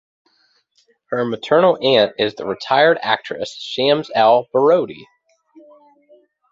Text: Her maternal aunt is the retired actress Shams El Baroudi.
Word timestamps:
Her 1.11 1.23
maternal 1.25 1.77
aunt 1.83 2.13
is 2.17 2.33
the 2.33 2.47
retired 2.47 2.97
actress 3.03 3.53
Shams 3.55 4.09
El 4.15 4.47
Baroudi. 4.51 5.05